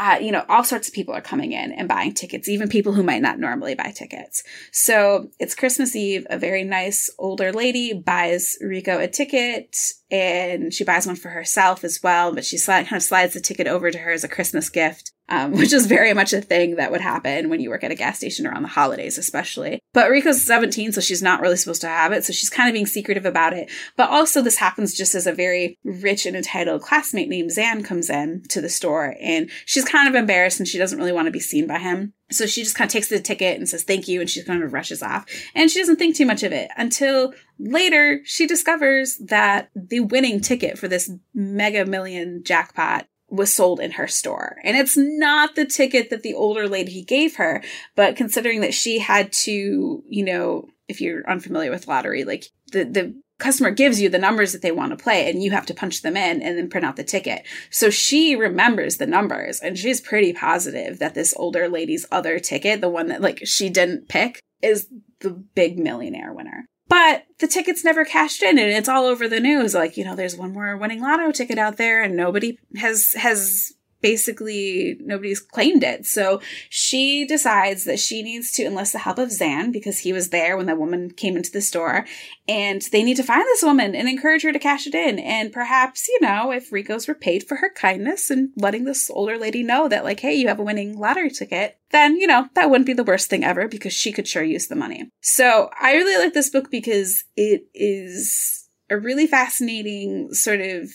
uh, 0.01 0.17
you 0.19 0.33
know, 0.33 0.47
all 0.49 0.65
sorts 0.65 0.89
of 0.89 0.95
people 0.95 1.15
are 1.15 1.21
coming 1.21 1.53
in 1.53 1.73
and 1.73 1.87
buying 1.87 2.15
tickets, 2.15 2.49
even 2.49 2.71
people 2.71 2.95
who 2.95 3.03
might 3.03 3.21
not 3.21 3.39
normally 3.39 3.75
buy 3.75 3.93
tickets. 3.95 4.43
So 4.73 5.29
it's 5.39 5.55
Christmas 5.55 5.95
Eve. 5.95 6.27
A 6.31 6.39
very 6.39 6.65
nice 6.65 7.11
older 7.19 7.53
lady 7.53 7.93
buys 7.93 8.57
Rico 8.63 8.99
a 8.99 9.07
ticket 9.07 9.77
and 10.11 10.73
she 10.73 10.85
buys 10.85 11.07
one 11.07 11.17
for 11.17 11.29
herself 11.29 11.85
as 11.85 12.01
well, 12.03 12.35
but 12.35 12.47
she 12.47 12.59
kind 12.59 12.91
of 12.91 13.03
slides 13.03 13.35
the 13.35 13.41
ticket 13.41 13.67
over 13.67 13.91
to 13.91 13.99
her 13.99 14.11
as 14.11 14.25
a 14.25 14.29
Christmas 14.29 14.71
gift 14.71 15.13
um, 15.31 15.53
which 15.59 15.73
is 15.73 15.87
very 15.87 16.13
much 16.13 16.33
a 16.33 16.41
thing 16.41 16.77
that 16.77 16.91
would 16.91 17.01
happen 17.01 17.49
when 17.49 17.61
you 17.61 17.71
work 17.71 17.85
at 17.85 17.91
a 17.91 17.95
gas 17.95 18.19
station 18.19 18.47
around 18.47 18.63
the 18.63 18.69
holidays, 18.69 19.19
especially. 19.19 19.81
But 19.95 20.11
Rico's 20.11 20.43
17, 20.43 20.93
so 20.93 21.01
she's 21.01 21.23
not 21.23 21.41
really 21.41 21.57
supposed 21.57 21.81
to 21.83 21.89
have 21.89 22.13
it. 22.13 22.25
So 22.25 22.33
she's 22.33 22.51
kind 22.51 22.69
of 22.69 22.75
being 22.75 22.87
secretive 22.87 23.25
about 23.25 23.53
it. 23.53 23.71
But 23.97 24.11
also, 24.11 24.43
this 24.43 24.59
happens 24.59 24.95
just 24.95 25.15
as 25.15 25.27
a 25.27 25.33
very 25.33 25.79
rich 25.85 26.27
and 26.27 26.37
entitled 26.37 26.83
classmate 26.83 27.29
named 27.29 27.53
Zan 27.53 27.83
comes 27.83 28.11
in 28.11 28.43
to 28.49 28.61
the 28.61 28.69
store 28.69 29.17
and 29.21 29.51
she's 29.65 29.85
kind 29.85 30.09
of 30.09 30.15
embarrassed 30.15 30.61
and 30.61 30.69
she 30.69 30.79
doesn't 30.79 30.99
really 30.99 31.13
want 31.13 31.27
to 31.27 31.33
be 31.33 31.41
seen 31.41 31.67
by 31.67 31.79
him. 31.79 32.13
So 32.31 32.47
she 32.47 32.63
just 32.63 32.77
kind 32.77 32.89
of 32.89 32.93
takes 32.93 33.09
the 33.09 33.19
ticket 33.19 33.59
and 33.59 33.69
says 33.69 33.83
thank 33.83 34.07
you 34.07 34.21
and 34.21 34.31
she 34.31 34.43
kind 34.45 34.63
of 34.63 34.73
rushes 34.73 35.03
off. 35.03 35.27
And 35.55 35.71
she 35.71 35.81
doesn't 35.81 35.97
think 35.97 36.17
too 36.17 36.27
much 36.27 36.43
of 36.43 36.53
it 36.53 36.71
until 36.77 37.33
later 37.59 38.21
she 38.25 38.47
discovers 38.47 39.17
that 39.17 39.71
the 39.75 40.01
winning 40.01 40.41
ticket 40.41 40.79
for 40.79 40.89
this 40.89 41.11
mega 41.35 41.85
million 41.85 42.43
jackpot 42.45 43.07
was 43.31 43.53
sold 43.53 43.81
in 43.81 43.93
her 43.93 44.09
store. 44.09 44.59
And 44.65 44.77
it's 44.77 44.97
not 44.97 45.55
the 45.55 45.65
ticket 45.65 46.11
that 46.11 46.23
the 46.23 46.35
older 46.35 46.69
lady 46.69 47.03
gave 47.03 47.37
her, 47.37 47.63
but 47.95 48.17
considering 48.17 48.61
that 48.61 48.75
she 48.75 48.99
had 48.99 49.33
to, 49.33 50.03
you 50.09 50.25
know, 50.25 50.69
if 50.89 51.01
you're 51.01 51.29
unfamiliar 51.31 51.71
with 51.71 51.87
lottery, 51.87 52.25
like 52.25 52.47
the, 52.73 52.85
the 52.85 53.15
customer 53.39 53.71
gives 53.71 54.01
you 54.01 54.09
the 54.09 54.19
numbers 54.19 54.53
that 54.53 54.63
they 54.63 54.73
want 54.73 54.91
to 54.91 55.03
play 55.03 55.31
and 55.31 55.43
you 55.43 55.51
have 55.51 55.67
to 55.67 55.75
punch 55.75 56.03
them 56.03 56.17
in 56.17 56.43
and 56.43 56.59
then 56.59 56.69
print 56.69 56.85
out 56.85 56.97
the 56.97 57.05
ticket. 57.05 57.47
So 57.71 57.89
she 57.91 58.37
remembers 58.37 58.97
the 58.97 59.07
numbers 59.07 59.61
and 59.61 59.79
she's 59.79 60.01
pretty 60.01 60.33
positive 60.33 60.99
that 60.99 61.15
this 61.15 61.35
older 61.37 61.69
lady's 61.69 62.07
other 62.11 62.39
ticket, 62.39 62.81
the 62.81 62.89
one 62.89 63.09
that 63.09 63.23
like 63.23 63.41
she 63.45 63.71
didn't 63.71 64.09
pick, 64.09 64.41
is 64.63 64.89
the 65.21 65.31
big 65.31 65.79
millionaire 65.79 66.33
winner. 66.33 66.67
But 66.91 67.25
the 67.39 67.47
tickets 67.47 67.85
never 67.85 68.05
cashed 68.05 68.43
in 68.43 68.59
and 68.59 68.69
it's 68.69 68.89
all 68.89 69.05
over 69.05 69.29
the 69.29 69.39
news. 69.39 69.75
Like, 69.75 69.97
you 69.97 70.05
know, 70.05 70.17
there's 70.17 70.37
one 70.37 70.53
more 70.53 70.77
winning 70.77 71.01
lotto 71.01 71.31
ticket 71.31 71.57
out 71.57 71.77
there 71.77 72.03
and 72.03 72.17
nobody 72.17 72.59
has 72.77 73.13
has 73.13 73.73
basically 74.01 74.97
nobody's 75.01 75.41
claimed 75.41 75.83
it. 75.83 76.07
So 76.07 76.41
she 76.69 77.25
decides 77.25 77.85
that 77.85 77.99
she 77.99 78.23
needs 78.23 78.53
to 78.53 78.65
enlist 78.65 78.93
the 78.93 78.99
help 78.99 79.19
of 79.19 79.33
Zan 79.33 79.73
because 79.73 79.99
he 79.99 80.13
was 80.13 80.31
there 80.31 80.57
when 80.57 80.67
that 80.67 80.79
woman 80.79 81.11
came 81.11 81.37
into 81.37 81.51
the 81.51 81.61
store 81.61 82.07
and 82.49 82.83
they 82.93 83.03
need 83.03 83.17
to 83.17 83.23
find 83.23 83.43
this 83.43 83.63
woman 83.63 83.95
and 83.95 84.09
encourage 84.09 84.43
her 84.43 84.53
to 84.53 84.59
cash 84.59 84.87
it 84.87 84.95
in. 84.95 85.19
And 85.19 85.53
perhaps, 85.53 86.09
you 86.09 86.19
know, 86.21 86.51
if 86.51 86.73
Rico's 86.73 87.09
repaid 87.09 87.47
for 87.47 87.57
her 87.57 87.71
kindness 87.75 88.31
and 88.31 88.51
letting 88.57 88.85
this 88.85 89.11
older 89.11 89.39
lady 89.39 89.63
know 89.63 89.89
that 89.89 90.05
like, 90.05 90.21
hey, 90.21 90.35
you 90.35 90.49
have 90.49 90.59
a 90.59 90.65
winning 90.65 90.99
lottery 90.99 91.31
ticket, 91.31 91.79
then, 91.91 92.17
you 92.17 92.27
know, 92.27 92.49
that 92.55 92.71
wouldn't 92.71 92.87
be 92.87 92.93
the 92.93 93.05
worst 93.05 93.29
thing 93.29 93.45
ever 93.45 93.69
because 93.69 93.93
she 93.93 94.13
could 94.13 94.27
sure 94.27 94.43
use 94.43 94.69
the 94.69 94.77
money. 94.77 95.11
So 95.21 95.71
I 95.81 95.95
really 95.95 96.23
like 96.23 96.35
this 96.35 96.51
book 96.51 96.71
because 96.71 97.25
it 97.37 97.67
is 97.75 98.69
a 98.89 98.99
really 98.99 99.27
fascinating 99.27 100.33
sort 100.35 100.61
of 100.61 100.91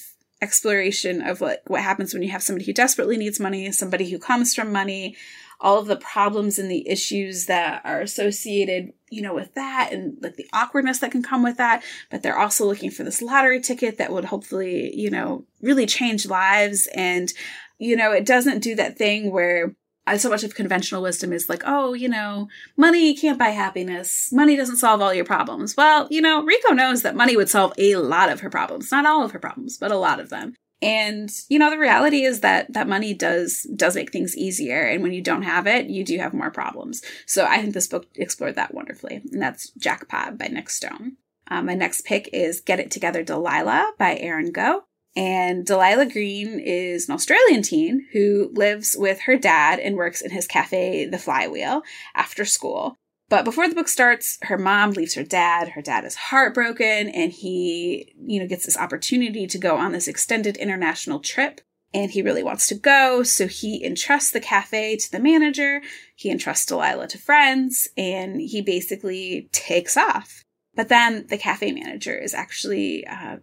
exploration 0.46 1.22
of 1.22 1.42
like 1.42 1.62
what 1.68 1.82
happens 1.82 2.14
when 2.14 2.22
you 2.22 2.30
have 2.30 2.44
somebody 2.44 2.66
who 2.66 2.74
desperately 2.74 3.18
needs 3.18 3.40
money, 3.40 3.72
somebody 3.72 4.10
who 4.10 4.20
comes 4.20 4.54
from 4.54 4.72
money, 4.72 5.16
all 5.60 5.80
of 5.80 5.88
the 5.88 5.96
problems 5.96 6.60
and 6.60 6.70
the 6.70 6.88
issues 6.88 7.48
that 7.48 7.82
are 7.84 8.00
associated, 8.02 8.94
you 9.10 9.24
know, 9.24 9.34
with 9.34 9.54
that 9.56 9.90
and 9.92 10.18
like 10.22 10.36
the 10.36 10.48
awkwardness 10.54 11.00
that 11.00 11.12
can 11.12 11.24
come 11.24 11.42
with 11.42 11.58
that. 11.58 11.84
But 12.12 12.22
they're 12.22 12.38
also 12.38 12.68
looking 12.68 12.92
for 12.92 13.04
this 13.04 13.22
lottery 13.22 13.60
ticket 13.60 13.98
that 13.98 14.12
would 14.12 14.26
hopefully, 14.26 14.96
you 14.96 15.10
know, 15.10 15.46
really 15.62 15.88
change 15.88 16.28
lives. 16.28 16.88
And, 16.94 17.34
you 17.80 17.96
know, 17.96 18.12
it 18.12 18.26
doesn't 18.26 18.64
do 18.64 18.76
that 18.76 18.98
thing 19.00 19.32
where 19.32 19.76
so 20.18 20.30
much 20.30 20.44
of 20.44 20.56
conventional 20.56 21.02
wisdom 21.02 21.34
is 21.34 21.50
like, 21.50 21.64
oh, 21.66 21.94
you 21.94 22.08
know, 22.08 22.48
money 22.78 23.16
can't 23.16 23.40
buy 23.40 23.50
happiness. 23.50 24.30
Money 24.32 24.56
doesn't 24.56 24.78
solve 24.78 25.02
all 25.02 25.14
your 25.14 25.26
problems. 25.26 25.76
Well, 25.76 26.08
you 26.12 26.22
know, 26.22 26.44
Rico 26.44 26.74
knows 26.74 27.02
that 27.02 27.16
money 27.16 27.36
would 27.36 27.50
solve 27.50 27.74
a 27.78 27.96
lot 27.96 28.30
of 28.30 28.42
her 28.42 28.50
problems, 28.50 28.92
not 28.92 29.06
all 29.06 29.24
of 29.24 29.32
her 29.32 29.40
problems, 29.40 29.78
but 29.78 29.92
a 29.92 29.98
lot 29.98 30.20
of 30.20 30.30
them. 30.30 30.54
And 30.82 31.32
you 31.50 31.58
know, 31.58 31.70
the 31.70 31.80
reality 31.80 32.24
is 32.24 32.42
that 32.42 32.72
that 32.74 32.88
money 32.88 33.14
does 33.14 33.66
does 33.76 33.96
make 33.96 34.12
things 34.12 34.38
easier, 34.38 34.82
and 34.82 35.02
when 35.02 35.14
you 35.14 35.22
don't 35.22 35.44
have 35.44 35.68
it, 35.68 35.88
you 35.88 36.04
do 36.04 36.18
have 36.18 36.34
more 36.34 36.52
problems. 36.52 37.02
So 37.26 37.46
I 37.46 37.62
think 37.62 37.74
this 37.74 37.88
book 37.88 38.08
explored 38.16 38.56
that 38.56 38.74
wonderfully, 38.74 39.22
and 39.32 39.42
that's 39.42 39.70
Jackpot 39.72 40.38
by 40.38 40.48
Nic 40.48 40.70
Stone. 40.70 41.14
Um, 41.50 41.68
my 41.68 41.76
next 41.76 42.06
pick 42.06 42.30
is 42.34 42.60
Get 42.60 42.80
It 42.80 42.92
Together 42.92 43.24
Delilah 43.24 43.94
by 43.98 44.18
Erin 44.18 44.52
Go. 44.52 44.84
And 45.16 45.66
Delilah 45.66 46.08
Green 46.08 46.60
is 46.60 47.08
an 47.08 47.16
Australian 47.16 47.62
teen 47.62 48.08
who 48.12 48.52
lives 48.54 48.96
with 48.98 49.22
her 49.22 49.38
dad 49.38 49.80
and 49.80 49.96
works 49.96 50.22
in 50.22 50.32
his 50.32 50.46
cafe, 50.46 51.06
The 51.06 51.18
Flywheel, 51.18 51.84
after 52.14 52.44
school. 52.44 52.98
But 53.30 53.46
before 53.46 53.68
the 53.68 53.76
book 53.76 53.88
starts, 53.88 54.38
her 54.44 54.58
mom 54.58 54.92
leaves 54.92 55.16
her 55.16 55.24
dad. 55.24 55.70
Her 55.70 55.82
dad 55.82 56.06
is 56.06 56.16
heartbroken 56.16 57.10
and 57.10 57.32
he, 57.32 58.14
you 58.22 58.40
know, 58.40 58.48
gets 58.48 58.66
this 58.66 58.78
opportunity 58.78 59.48
to 59.48 59.58
go 59.58 59.78
on 59.78 59.94
this 59.94 60.08
extended 60.08 60.58
international 60.58 61.20
trip. 61.20 61.62
And 61.94 62.12
he 62.12 62.22
really 62.22 62.44
wants 62.44 62.68
to 62.68 62.76
go. 62.76 63.24
So 63.24 63.48
he 63.48 63.84
entrusts 63.84 64.32
the 64.32 64.42
cafe 64.42 64.98
to 64.98 65.12
the 65.12 65.20
manager. 65.20 65.82
He 66.16 66.30
entrusts 66.30 66.66
Delilah 66.66 67.08
to 67.08 67.18
friends 67.18 67.88
and 67.96 68.40
he 68.42 68.62
basically 68.62 69.50
takes 69.54 69.96
off. 69.96 70.44
But 70.76 70.90
then 70.90 71.26
the 71.28 71.38
cafe 71.38 71.72
manager 71.72 72.16
is 72.16 72.34
actually 72.34 73.08
uh, 73.08 73.38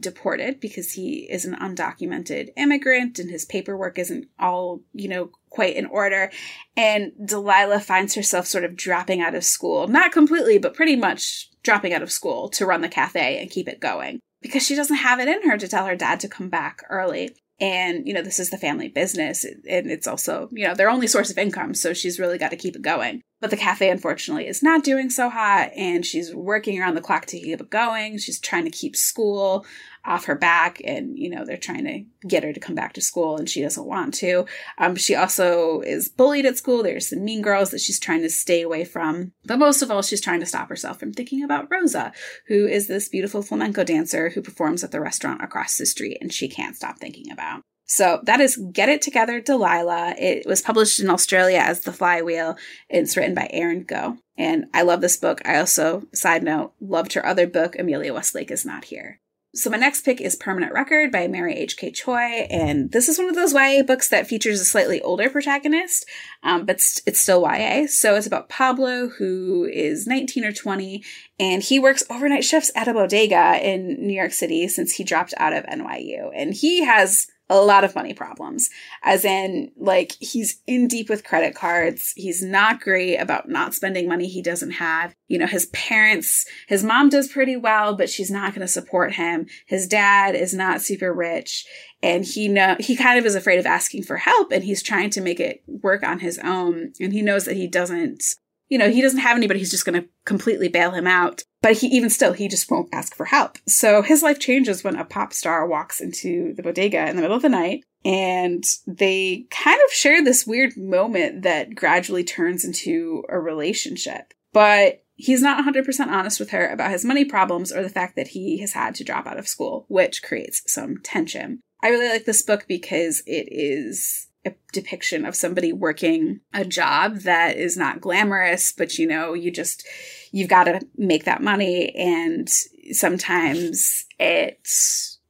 deported 0.00 0.60
because 0.60 0.92
he 0.92 1.28
is 1.30 1.44
an 1.44 1.54
undocumented 1.54 2.50
immigrant 2.56 3.18
and 3.18 3.30
his 3.30 3.44
paperwork 3.44 3.98
isn't 3.98 4.28
all, 4.38 4.82
you 4.92 5.08
know, 5.08 5.30
quite 5.50 5.76
in 5.76 5.86
order. 5.86 6.30
And 6.76 7.12
Delilah 7.24 7.80
finds 7.80 8.14
herself 8.14 8.46
sort 8.46 8.64
of 8.64 8.76
dropping 8.76 9.20
out 9.20 9.34
of 9.34 9.44
school, 9.44 9.88
not 9.88 10.12
completely, 10.12 10.58
but 10.58 10.74
pretty 10.74 10.96
much 10.96 11.50
dropping 11.62 11.92
out 11.92 12.02
of 12.02 12.12
school 12.12 12.48
to 12.50 12.66
run 12.66 12.80
the 12.80 12.88
cafe 12.88 13.40
and 13.40 13.50
keep 13.50 13.68
it 13.68 13.80
going 13.80 14.20
because 14.40 14.64
she 14.64 14.74
doesn't 14.74 14.96
have 14.96 15.20
it 15.20 15.28
in 15.28 15.48
her 15.50 15.58
to 15.58 15.68
tell 15.68 15.86
her 15.86 15.96
dad 15.96 16.20
to 16.20 16.28
come 16.28 16.48
back 16.48 16.82
early. 16.88 17.36
And, 17.60 18.06
you 18.06 18.14
know, 18.14 18.22
this 18.22 18.38
is 18.38 18.50
the 18.50 18.56
family 18.56 18.88
business 18.88 19.44
and 19.44 19.90
it's 19.90 20.06
also, 20.06 20.48
you 20.52 20.66
know, 20.66 20.74
their 20.74 20.90
only 20.90 21.08
source 21.08 21.30
of 21.30 21.38
income. 21.38 21.74
So 21.74 21.92
she's 21.92 22.20
really 22.20 22.38
got 22.38 22.50
to 22.50 22.56
keep 22.56 22.76
it 22.76 22.82
going. 22.82 23.20
But 23.40 23.50
the 23.50 23.56
cafe, 23.56 23.88
unfortunately, 23.88 24.48
is 24.48 24.62
not 24.62 24.82
doing 24.82 25.10
so 25.10 25.30
hot 25.30 25.70
and 25.76 26.04
she's 26.04 26.34
working 26.34 26.80
around 26.80 26.94
the 26.94 27.00
clock 27.00 27.26
to 27.26 27.38
keep 27.38 27.60
it 27.60 27.70
going. 27.70 28.18
She's 28.18 28.40
trying 28.40 28.64
to 28.64 28.70
keep 28.70 28.96
school 28.96 29.64
off 30.04 30.24
her 30.24 30.34
back 30.34 30.80
and 30.84 31.18
you 31.18 31.28
know 31.28 31.44
they're 31.44 31.56
trying 31.56 31.84
to 31.84 32.26
get 32.26 32.42
her 32.42 32.52
to 32.52 32.60
come 32.60 32.74
back 32.74 32.94
to 32.94 33.00
school 33.00 33.36
and 33.36 33.48
she 33.48 33.60
doesn't 33.62 33.86
want 33.86 34.14
to. 34.14 34.46
Um, 34.78 34.96
she 34.96 35.14
also 35.14 35.80
is 35.82 36.08
bullied 36.08 36.46
at 36.46 36.56
school. 36.56 36.82
There's 36.82 37.10
some 37.10 37.24
mean 37.24 37.42
girls 37.42 37.70
that 37.70 37.80
she's 37.80 38.00
trying 38.00 38.22
to 38.22 38.30
stay 38.30 38.62
away 38.62 38.84
from. 38.84 39.32
But 39.44 39.58
most 39.58 39.82
of 39.82 39.90
all 39.90 40.02
she's 40.02 40.20
trying 40.20 40.40
to 40.40 40.46
stop 40.46 40.68
herself 40.68 40.98
from 40.98 41.12
thinking 41.12 41.42
about 41.42 41.68
rosa 41.70 42.12
who 42.46 42.66
is 42.66 42.86
this 42.86 43.08
beautiful 43.08 43.42
flamenco 43.42 43.84
dancer 43.84 44.30
who 44.30 44.42
performs 44.42 44.82
at 44.82 44.90
the 44.90 45.00
restaurant 45.00 45.42
across 45.42 45.76
the 45.76 45.86
street 45.86 46.18
and 46.20 46.32
she 46.32 46.48
can't 46.48 46.76
stop 46.76 46.98
thinking 46.98 47.30
about 47.30 47.62
so 47.88 48.20
that 48.24 48.40
is 48.40 48.60
Get 48.72 48.90
It 48.90 49.00
Together, 49.00 49.40
Delilah. 49.40 50.14
It 50.18 50.46
was 50.46 50.60
published 50.60 51.00
in 51.00 51.08
Australia 51.08 51.58
as 51.58 51.80
The 51.80 51.92
Flywheel. 51.92 52.56
It's 52.90 53.16
written 53.16 53.34
by 53.34 53.48
Erin 53.50 53.84
Go. 53.84 54.18
And 54.36 54.66
I 54.74 54.82
love 54.82 55.00
this 55.00 55.16
book. 55.16 55.40
I 55.46 55.56
also, 55.56 56.06
side 56.12 56.42
note, 56.42 56.74
loved 56.80 57.14
her 57.14 57.24
other 57.24 57.46
book, 57.46 57.76
Amelia 57.78 58.12
Westlake 58.12 58.50
is 58.50 58.66
Not 58.66 58.84
Here. 58.84 59.20
So 59.54 59.70
my 59.70 59.78
next 59.78 60.02
pick 60.02 60.20
is 60.20 60.36
Permanent 60.36 60.74
Record 60.74 61.10
by 61.10 61.26
Mary 61.26 61.54
H.K. 61.54 61.92
Choi, 61.92 62.46
and 62.50 62.92
this 62.92 63.08
is 63.08 63.18
one 63.18 63.30
of 63.30 63.34
those 63.34 63.54
YA 63.54 63.82
books 63.82 64.10
that 64.10 64.26
features 64.26 64.60
a 64.60 64.64
slightly 64.64 65.00
older 65.00 65.30
protagonist, 65.30 66.04
um, 66.42 66.66
but 66.66 66.76
it's 67.06 67.20
still 67.20 67.40
YA. 67.40 67.86
So 67.86 68.14
it's 68.14 68.26
about 68.26 68.50
Pablo, 68.50 69.08
who 69.08 69.64
is 69.64 70.06
19 70.06 70.44
or 70.44 70.52
20, 70.52 71.02
and 71.40 71.62
he 71.62 71.78
works 71.78 72.04
overnight 72.10 72.44
shifts 72.44 72.70
at 72.76 72.88
a 72.88 72.92
bodega 72.92 73.58
in 73.66 74.06
New 74.06 74.12
York 74.12 74.32
City 74.32 74.68
since 74.68 74.92
he 74.92 75.02
dropped 75.02 75.32
out 75.38 75.54
of 75.54 75.64
NYU, 75.64 76.30
and 76.34 76.52
he 76.52 76.84
has 76.84 77.26
a 77.50 77.60
lot 77.60 77.84
of 77.84 77.94
money 77.94 78.12
problems, 78.12 78.68
as 79.02 79.24
in, 79.24 79.70
like, 79.76 80.12
he's 80.20 80.60
in 80.66 80.86
deep 80.88 81.08
with 81.08 81.24
credit 81.24 81.54
cards. 81.54 82.12
He's 82.16 82.42
not 82.42 82.80
great 82.80 83.16
about 83.16 83.48
not 83.48 83.74
spending 83.74 84.08
money 84.08 84.28
he 84.28 84.42
doesn't 84.42 84.72
have. 84.72 85.14
You 85.28 85.38
know, 85.38 85.46
his 85.46 85.66
parents, 85.66 86.44
his 86.66 86.84
mom 86.84 87.08
does 87.08 87.28
pretty 87.28 87.56
well, 87.56 87.96
but 87.96 88.10
she's 88.10 88.30
not 88.30 88.54
going 88.54 88.66
to 88.66 88.72
support 88.72 89.14
him. 89.14 89.46
His 89.66 89.86
dad 89.86 90.34
is 90.34 90.54
not 90.54 90.82
super 90.82 91.12
rich 91.12 91.66
and 92.02 92.24
he 92.24 92.48
know 92.48 92.76
he 92.78 92.96
kind 92.96 93.18
of 93.18 93.26
is 93.26 93.34
afraid 93.34 93.58
of 93.58 93.66
asking 93.66 94.04
for 94.04 94.16
help 94.16 94.52
and 94.52 94.64
he's 94.64 94.82
trying 94.82 95.10
to 95.10 95.20
make 95.20 95.40
it 95.40 95.62
work 95.66 96.02
on 96.02 96.20
his 96.20 96.38
own 96.38 96.92
and 97.00 97.12
he 97.12 97.22
knows 97.22 97.44
that 97.44 97.56
he 97.56 97.66
doesn't 97.66 98.22
you 98.68 98.78
know, 98.78 98.90
he 98.90 99.02
doesn't 99.02 99.20
have 99.20 99.36
anybody 99.36 99.60
who's 99.60 99.70
just 99.70 99.84
going 99.84 100.00
to 100.00 100.08
completely 100.24 100.68
bail 100.68 100.90
him 100.90 101.06
out. 101.06 101.42
But 101.60 101.78
he, 101.78 101.88
even 101.88 102.10
still, 102.10 102.32
he 102.32 102.48
just 102.48 102.70
won't 102.70 102.90
ask 102.92 103.14
for 103.14 103.26
help. 103.26 103.58
So 103.66 104.02
his 104.02 104.22
life 104.22 104.38
changes 104.38 104.84
when 104.84 104.96
a 104.96 105.04
pop 105.04 105.32
star 105.32 105.66
walks 105.66 106.00
into 106.00 106.54
the 106.54 106.62
bodega 106.62 107.08
in 107.08 107.16
the 107.16 107.22
middle 107.22 107.36
of 107.36 107.42
the 107.42 107.48
night 107.48 107.84
and 108.04 108.64
they 108.86 109.46
kind 109.50 109.80
of 109.84 109.92
share 109.92 110.22
this 110.22 110.46
weird 110.46 110.76
moment 110.76 111.42
that 111.42 111.74
gradually 111.74 112.24
turns 112.24 112.64
into 112.64 113.24
a 113.28 113.40
relationship. 113.40 114.34
But 114.52 115.04
he's 115.14 115.42
not 115.42 115.64
100% 115.64 116.06
honest 116.06 116.38
with 116.38 116.50
her 116.50 116.68
about 116.68 116.92
his 116.92 117.04
money 117.04 117.24
problems 117.24 117.72
or 117.72 117.82
the 117.82 117.88
fact 117.88 118.14
that 118.16 118.28
he 118.28 118.58
has 118.58 118.72
had 118.72 118.94
to 118.96 119.04
drop 119.04 119.26
out 119.26 119.38
of 119.38 119.48
school, 119.48 119.84
which 119.88 120.22
creates 120.22 120.62
some 120.66 120.98
tension. 121.02 121.60
I 121.82 121.88
really 121.88 122.08
like 122.08 122.24
this 122.24 122.42
book 122.42 122.66
because 122.68 123.22
it 123.26 123.48
is 123.50 124.27
a 124.44 124.54
depiction 124.72 125.24
of 125.24 125.34
somebody 125.34 125.72
working 125.72 126.40
a 126.52 126.64
job 126.64 127.20
that 127.20 127.56
is 127.56 127.76
not 127.76 128.00
glamorous, 128.00 128.72
but 128.72 128.98
you 128.98 129.06
know, 129.06 129.34
you 129.34 129.50
just, 129.50 129.86
you've 130.30 130.48
got 130.48 130.64
to 130.64 130.80
make 130.96 131.24
that 131.24 131.42
money. 131.42 131.94
And 131.96 132.48
sometimes 132.92 134.04
it 134.18 134.68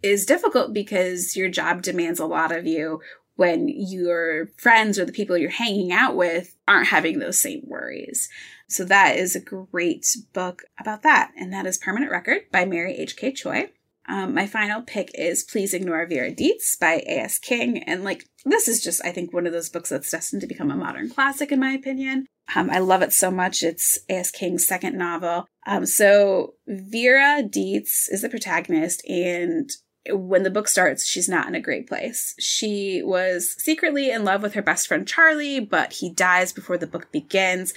is 0.03 0.27
difficult 0.27 0.73
because 0.73 1.37
your 1.37 1.49
job 1.49 1.83
demands 1.83 2.21
a 2.21 2.27
lot 2.27 2.53
of 2.53 2.67
you 2.67 3.01
when 3.37 3.69
your 3.69 4.49
friends 4.59 4.99
or 4.99 5.05
the 5.05 5.13
people 5.13 5.39
you're 5.39 5.51
hanging 5.51 5.93
out 5.93 6.17
with 6.17 6.57
aren't 6.67 6.89
having 6.89 7.19
those 7.19 7.41
same 7.41 7.63
worries. 7.65 8.29
So 8.69 8.85
that 8.85 9.17
is 9.17 9.35
a 9.35 9.41
great 9.41 10.07
book 10.33 10.63
about 10.79 11.03
that. 11.03 11.33
And 11.37 11.53
that 11.53 11.65
is 11.65 11.79
Permanent 11.79 12.11
Record 12.11 12.43
by 12.53 12.65
Mary 12.65 12.97
H.K. 12.97 13.33
Choi. 13.33 13.71
Um, 14.09 14.35
my 14.35 14.47
final 14.47 14.81
pick 14.81 15.11
is 15.15 15.45
Please 15.45 15.75
Ignore 15.75 16.07
Vera 16.07 16.31
Dietz 16.31 16.77
by 16.77 17.03
A.S. 17.07 17.39
King. 17.39 17.83
And 17.83 18.05
like, 18.05 18.25
this 18.45 18.67
is 18.67 18.83
just, 18.83 19.05
I 19.05 19.13
think, 19.13 19.33
one 19.33 19.47
of 19.47 19.53
those 19.53 19.69
books 19.69 19.91
that's 19.91 20.11
destined 20.11 20.41
to 20.41 20.49
become 20.49 20.71
a 20.71 20.77
modern 20.77 21.11
classic, 21.11 21.53
in 21.53 21.61
my 21.61 21.73
opinion. 21.73 22.27
Um, 22.57 22.71
I 22.71 22.79
love 22.79 23.03
it 23.03 23.13
so 23.13 23.31
much. 23.31 23.63
It's 23.63 23.99
A.S. 24.09 24.31
King's 24.31 24.67
second 24.67 24.97
novel. 24.97 25.47
Um, 25.67 25.85
so 25.85 26.55
Vera 26.67 27.43
Dietz 27.43 28.09
is 28.09 28.23
the 28.23 28.31
protagonist, 28.31 29.07
and 29.07 29.71
when 30.11 30.43
the 30.43 30.51
book 30.51 30.69
starts, 30.69 31.07
she's 31.07 31.29
not 31.29 31.47
in 31.47 31.55
a 31.55 31.61
great 31.61 31.87
place. 31.87 32.35
She 32.39 33.03
was 33.03 33.55
secretly 33.59 34.11
in 34.11 34.25
love 34.25 34.43
with 34.43 34.55
her 34.55 34.63
best 34.63 34.89
friend 34.89 35.07
Charlie, 35.07 35.61
but 35.61 35.93
he 35.93 36.11
dies 36.11 36.53
before 36.53 36.79
the 36.79 36.87
book 36.87 37.13
begins. 37.13 37.75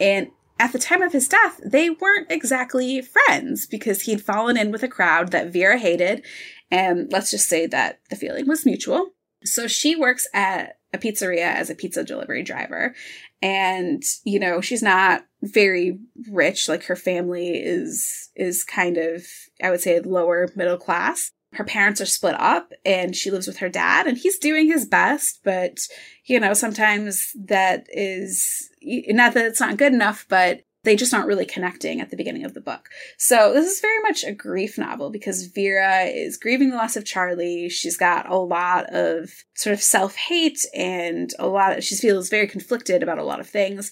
And 0.00 0.30
at 0.58 0.72
the 0.72 0.78
time 0.78 1.02
of 1.02 1.12
his 1.12 1.28
death, 1.28 1.60
they 1.64 1.90
weren't 1.90 2.30
exactly 2.30 3.02
friends 3.02 3.66
because 3.66 4.02
he'd 4.02 4.22
fallen 4.22 4.56
in 4.56 4.70
with 4.70 4.82
a 4.82 4.88
crowd 4.88 5.32
that 5.32 5.52
Vera 5.52 5.78
hated. 5.78 6.24
And 6.70 7.10
let's 7.12 7.30
just 7.30 7.48
say 7.48 7.66
that 7.66 8.00
the 8.10 8.16
feeling 8.16 8.48
was 8.48 8.66
mutual. 8.66 9.10
So 9.44 9.68
she 9.68 9.94
works 9.94 10.26
at 10.32 10.78
a 10.92 10.98
pizzeria 10.98 11.54
as 11.54 11.68
a 11.68 11.74
pizza 11.74 12.02
delivery 12.04 12.42
driver. 12.42 12.94
And, 13.42 14.02
you 14.24 14.40
know, 14.40 14.60
she's 14.60 14.82
not 14.82 15.26
very 15.42 15.98
rich. 16.30 16.68
Like 16.68 16.84
her 16.84 16.96
family 16.96 17.50
is, 17.50 18.30
is 18.34 18.64
kind 18.64 18.96
of, 18.96 19.26
I 19.62 19.70
would 19.70 19.80
say, 19.80 20.00
lower 20.00 20.48
middle 20.56 20.78
class. 20.78 21.32
Her 21.56 21.64
parents 21.64 22.00
are 22.00 22.06
split 22.06 22.34
up 22.38 22.72
and 22.84 23.16
she 23.16 23.30
lives 23.30 23.46
with 23.46 23.58
her 23.58 23.68
dad 23.68 24.06
and 24.06 24.16
he's 24.16 24.38
doing 24.38 24.66
his 24.66 24.86
best, 24.86 25.40
but, 25.42 25.78
you 26.24 26.38
know, 26.38 26.54
sometimes 26.54 27.32
that 27.34 27.86
is 27.88 28.70
not 28.82 29.34
that 29.34 29.46
it's 29.46 29.60
not 29.60 29.76
good 29.76 29.92
enough, 29.92 30.26
but 30.28 30.62
they 30.84 30.94
just 30.94 31.12
aren't 31.12 31.26
really 31.26 31.44
connecting 31.44 32.00
at 32.00 32.10
the 32.10 32.16
beginning 32.16 32.44
of 32.44 32.54
the 32.54 32.60
book. 32.60 32.88
So 33.18 33.52
this 33.52 33.66
is 33.66 33.80
very 33.80 34.00
much 34.02 34.22
a 34.22 34.32
grief 34.32 34.78
novel 34.78 35.10
because 35.10 35.46
Vera 35.46 36.04
is 36.04 36.36
grieving 36.36 36.70
the 36.70 36.76
loss 36.76 36.96
of 36.96 37.04
Charlie. 37.04 37.68
She's 37.68 37.96
got 37.96 38.30
a 38.30 38.36
lot 38.36 38.86
of 38.94 39.30
sort 39.54 39.74
of 39.74 39.82
self-hate 39.82 40.64
and 40.74 41.32
a 41.40 41.48
lot 41.48 41.76
of, 41.76 41.82
she 41.82 41.96
feels 41.96 42.28
very 42.28 42.46
conflicted 42.46 43.02
about 43.02 43.18
a 43.18 43.24
lot 43.24 43.40
of 43.40 43.48
things. 43.48 43.90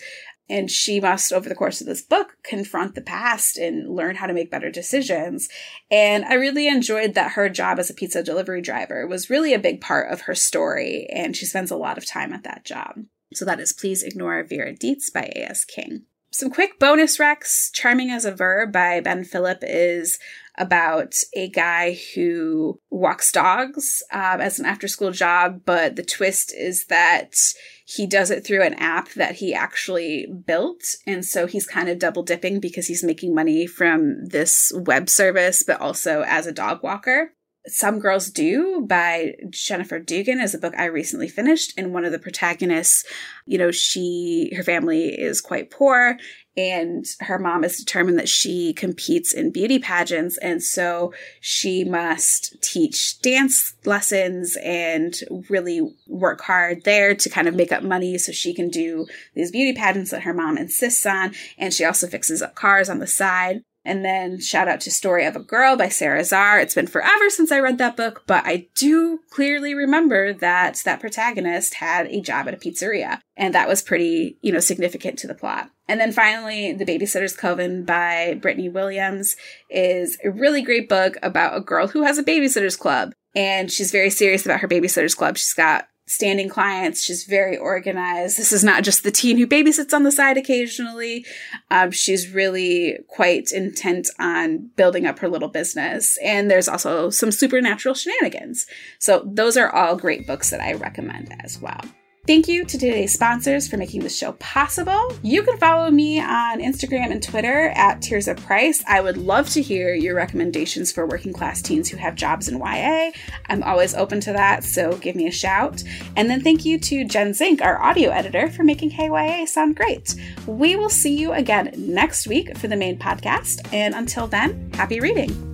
And 0.49 0.71
she 0.71 1.01
must, 1.01 1.33
over 1.33 1.49
the 1.49 1.55
course 1.55 1.81
of 1.81 1.87
this 1.87 2.03
book, 2.03 2.37
confront 2.43 2.95
the 2.95 3.01
past 3.01 3.57
and 3.57 3.95
learn 3.95 4.17
how 4.17 4.27
to 4.27 4.35
make 4.35 4.51
better 4.51 4.71
decisions. 4.71 5.49
And 5.91 6.25
I 6.25 6.35
really 6.35 6.69
enjoyed 6.69 7.15
that 7.15 7.33
her 7.33 7.49
job 7.49 7.79
as 7.79 7.89
a 7.89 7.95
pizza 7.95 8.23
delivery 8.23 8.61
driver 8.61 9.07
was 9.07 9.31
really 9.31 9.55
a 9.55 9.59
big 9.59 9.81
part 9.81 10.13
of 10.13 10.23
her 10.23 10.35
story. 10.35 11.09
And 11.11 11.35
she 11.35 11.47
spends 11.47 11.71
a 11.71 11.77
lot 11.77 11.97
of 11.97 12.07
time 12.07 12.33
at 12.33 12.45
that 12.45 12.65
job. 12.65 13.05
So 13.33 13.45
that 13.47 13.61
is 13.61 13.73
Please 13.73 14.03
Ignore 14.03 14.45
Vera 14.45 14.75
Dietz 14.75 15.11
by 15.11 15.33
A.S. 15.35 15.65
King. 15.65 16.03
Some 16.31 16.51
quick 16.51 16.81
bonus 16.81 17.19
recs. 17.19 17.73
Charming 17.73 18.11
as 18.11 18.25
a 18.25 18.33
Verb 18.33 18.73
by 18.73 19.01
Ben 19.01 19.25
Philippe 19.25 19.67
is 19.69 20.19
about 20.59 21.15
a 21.35 21.49
guy 21.49 21.97
who 22.15 22.81
walks 22.91 23.33
dogs 23.33 24.03
um, 24.13 24.41
as 24.41 24.59
an 24.59 24.67
after 24.67 24.89
school 24.89 25.11
job, 25.11 25.63
but 25.65 25.97
the 25.97 26.03
twist 26.03 26.53
is 26.53 26.87
that 26.87 27.37
he 27.85 28.07
does 28.07 28.31
it 28.31 28.45
through 28.45 28.63
an 28.63 28.75
app 28.75 29.11
that 29.13 29.37
he 29.37 29.53
actually 29.55 30.27
built. 30.27 30.83
And 31.07 31.25
so 31.25 31.47
he's 31.47 31.67
kind 31.67 31.89
of 31.89 31.99
double 31.99 32.23
dipping 32.23 32.59
because 32.59 32.87
he's 32.87 33.05
making 33.05 33.35
money 33.35 33.67
from 33.67 34.25
this 34.25 34.73
web 34.75 35.11
service, 35.11 35.63
but 35.63 35.81
also 35.81 36.23
as 36.23 36.47
a 36.47 36.53
dog 36.53 36.83
walker. 36.83 37.33
Some 37.67 37.99
Girls 37.99 38.31
Do 38.31 38.85
by 38.87 39.37
Jennifer 39.49 39.99
Dugan 39.99 40.39
is 40.39 40.55
a 40.55 40.59
book 40.59 40.75
I 40.77 40.85
recently 40.85 41.29
finished. 41.29 41.73
And 41.79 41.95
one 41.95 42.05
of 42.05 42.13
the 42.13 42.19
protagonists, 42.19 43.05
you 43.47 43.57
know, 43.57 43.71
she, 43.71 44.53
her 44.55 44.63
family 44.63 45.07
is 45.09 45.41
quite 45.41 45.71
poor 45.71 46.19
and 46.57 47.07
her 47.21 47.39
mom 47.39 47.65
is 47.65 47.79
determined 47.79 48.19
that 48.19 48.29
she 48.29 48.75
competes 48.75 49.33
in 49.33 49.51
beauty 49.51 49.79
pageants. 49.79 50.37
And 50.39 50.63
so 50.63 51.15
she 51.41 51.85
must 51.85 52.61
teach 52.63 53.19
dance 53.21 53.75
lessons 53.87 54.57
and 54.63 55.15
really 55.49 55.81
work 56.07 56.43
hard 56.43 56.85
there 56.85 57.15
to 57.15 57.31
kind 57.31 57.49
of 57.49 57.55
make 57.55 57.73
up 57.73 57.83
money 57.83 58.19
so 58.19 58.31
she 58.31 58.53
can 58.53 58.69
do 58.69 59.07
these 59.35 59.51
beauty 59.51 59.77
pageants 59.77 60.11
that 60.11 60.23
her 60.23 60.35
mom 60.35 60.59
insists 60.59 61.07
on. 61.07 61.35
And 61.57 61.73
she 61.73 61.85
also 61.85 62.07
fixes 62.07 62.43
up 62.43 62.55
cars 62.55 62.91
on 62.91 62.99
the 62.99 63.07
side. 63.07 63.63
And 63.85 64.05
then 64.05 64.41
shout 64.41 64.69
out 64.69 64.81
to 64.83 64.91
Story 64.91 65.27
of 65.27 65.37
a 65.37 65.41
Girl 65.41 65.77
by 65.77 65.89
Sara 65.89 66.21
Zarr. 66.21 66.63
It's 66.63 66.75
been 66.75 66.87
forever 66.87 67.29
since 67.29 67.53
I 67.53 67.61
read 67.61 67.79
that 67.79 67.97
book, 67.97 68.25
but 68.27 68.45
I 68.47 68.69
do 68.75 69.21
clearly 69.31 69.75
remember 69.75 70.33
that 70.33 70.81
that 70.85 71.01
protagonist 71.01 71.75
had 71.75 72.07
a 72.07 72.21
job 72.21 72.49
at 72.49 72.55
a 72.55 72.57
pizzeria. 72.57 73.21
And 73.37 73.55
that 73.55 73.69
was 73.69 73.83
pretty, 73.83 74.39
you 74.41 74.53
know, 74.53 74.61
significant 74.61 75.19
to 75.19 75.27
the 75.27 75.35
plot. 75.35 75.71
And 75.87 76.01
then 76.01 76.13
finally, 76.13 76.73
The 76.73 76.87
Babysitter's 76.87 77.37
Coven 77.37 77.85
by 77.85 78.39
Brittany 78.41 78.71
Williams 78.71 79.37
is 79.69 80.17
a 80.25 80.31
really 80.31 80.63
great 80.63 80.89
book 80.89 81.17
about 81.23 81.57
a 81.57 81.61
girl 81.61 81.89
who 81.89 82.05
has 82.05 82.17
a 82.17 82.25
babysitter's 82.25 82.77
club. 82.77 83.13
And 83.37 83.71
she's 83.71 83.91
very 83.91 84.11
serious 84.11 84.47
about 84.47 84.61
her 84.61 84.69
babysitter's 84.69 85.15
club. 85.15 85.37
She's 85.37 85.53
got 85.53 85.89
standing 86.07 86.49
clients. 86.49 87.03
She's 87.03 87.25
very 87.25 87.57
organized. 87.57 88.39
This 88.39 88.53
is 88.53 88.63
not 88.63 88.85
just 88.85 89.03
the 89.03 89.11
teen 89.11 89.39
who 89.39 89.47
babysits 89.47 89.95
on 89.95 90.03
the 90.03 90.13
side 90.13 90.37
occasionally. 90.37 91.25
Um, 91.71 91.91
she's 91.91 92.31
really 92.31 92.99
quite 93.09 93.53
intent 93.53 94.09
on 94.19 94.71
building 94.77 95.07
up 95.07 95.19
her 95.21 95.29
little 95.29 95.49
business. 95.49 96.19
And 96.23 96.51
there's 96.51 96.69
also 96.69 97.11
some 97.11 97.33
supernatural 97.33 97.95
shenanigans. 97.95 98.67
So 98.99 99.23
those 99.27 99.57
are 99.57 99.71
all 99.71 99.97
great 99.97 100.27
books 100.27 100.51
that 100.51 100.61
I 100.61 100.75
recommend 100.75 101.35
as 101.41 101.61
well. 101.61 101.81
Thank 102.27 102.49
you 102.49 102.65
to 102.65 102.79
today's 102.79 103.13
sponsors 103.13 103.69
for 103.69 103.77
making 103.77 104.01
this 104.01 104.17
show 104.17 104.33
possible. 104.33 105.15
You 105.21 105.43
can 105.43 105.59
follow 105.59 105.91
me 105.91 106.21
on 106.21 106.59
Instagram 106.59 107.11
and 107.11 107.23
Twitter 107.23 107.69
at 107.75 108.01
Tirzah 108.01 108.43
Price. 108.43 108.83
I 108.89 109.03
would 109.03 109.19
love 109.19 109.51
to 109.51 109.61
hear 109.61 109.93
your 109.93 110.15
recommendations 110.15 110.91
for 110.91 111.07
working 111.07 111.35
class 111.35 111.61
teens 111.61 111.91
who 111.91 111.99
have 111.99 112.15
jobs 112.15 112.49
in 112.49 112.59
YA. 112.59 113.11
I'm 113.51 113.63
always 113.63 113.95
open 113.95 114.21
to 114.21 114.33
that, 114.33 114.65
so 114.65 114.97
give 114.97 115.17
me 115.17 115.27
a 115.27 115.31
shout. 115.31 115.85
And 116.17 116.31
then 116.31 116.41
thank 116.41 116.65
you 116.65 116.79
to 116.79 117.05
Jen 117.05 117.35
Zink, 117.35 117.61
our 117.61 117.83
audio 117.83 118.09
editor, 118.09 118.49
for 118.49 118.65
making 118.65 118.89
Hey 118.89 119.09
YA 119.09 119.45
sound 119.45 119.77
great. 119.77 120.15
We 120.47 120.77
will 120.77 120.89
see 120.89 121.15
you 121.15 121.35
again 121.35 121.75
next 121.77 122.27
week 122.27 122.57
for 122.57 122.69
the 122.69 122.77
main 122.77 122.99
podcast. 122.99 123.71
And 123.71 123.95
until 123.95 124.27
then, 124.27 124.71
happy 124.73 124.99
reading. 124.99 125.54